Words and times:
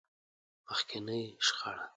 مخکينۍ 0.67 1.23
شخړه. 1.47 1.85